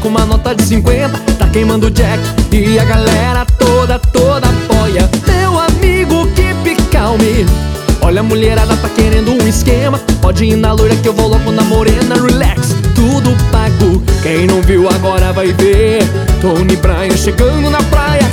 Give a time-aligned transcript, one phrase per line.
[0.00, 2.22] com uma nota de 50 Tá queimando o jack
[2.52, 7.18] e a galera toda, toda apoia Meu amigo, keep calm.
[8.00, 10.00] Olha a mulherada tá querendo um esquema.
[10.20, 12.14] Pode ir na loira que eu vou logo na morena.
[12.14, 14.02] Relax, tudo pago.
[14.22, 16.02] Quem não viu agora vai ver.
[16.40, 18.24] Tony Bryan chegando na praia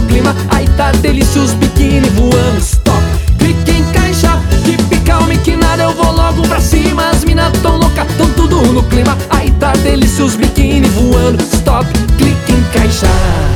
[0.00, 0.34] no clima.
[0.50, 0.92] Aí tá
[1.58, 3.02] biquíni voando Stop,
[3.38, 7.10] clique em caixa Keep calm que nada eu vou logo pra cima.
[7.10, 9.16] As mina tão louca, tão tudo no clima.
[9.30, 13.49] Aí tá delícia os biquíni voando Stop, clique em caixa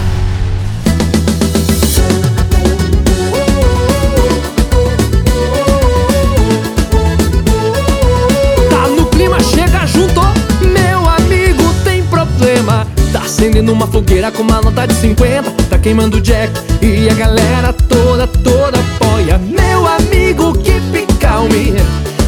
[13.44, 16.50] Acendendo uma fogueira com uma nota de 50 Tá queimando jack
[16.80, 19.36] e a galera toda, toda apoia.
[19.36, 21.50] Meu amigo, keep calm.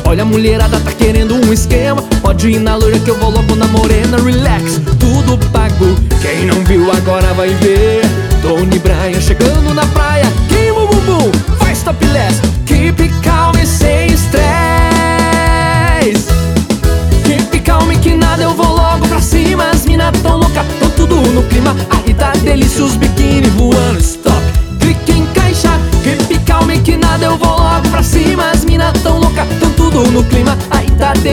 [0.05, 2.03] Olha a mulherada tá querendo um esquema.
[2.21, 4.19] Pode ir na loira que eu vou logo na morena.
[4.19, 5.97] Relax, tudo pago.
[6.21, 7.96] Quem não viu agora vai ver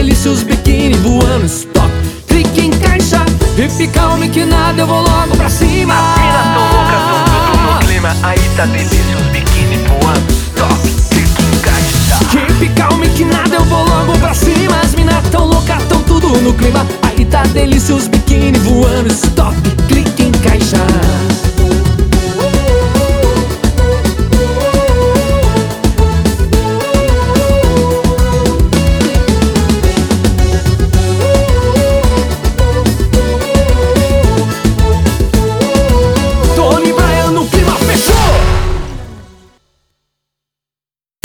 [0.04, 1.90] Aí tá delícia os biquíni voando Stop,
[2.28, 3.24] clique em caixa
[3.56, 5.94] Keep calm que nada eu vou logo pra cima.
[5.94, 10.88] As minas tão loucas, tão tudo no clima Aí tá delícia os biquíni voando Stop,
[11.10, 12.18] clique em caixa.
[12.30, 14.76] Keep calm que nada eu vou logo pra cima.
[14.82, 18.23] As mina tão louca, tão tudo no clima Aí tá delícia os biquíni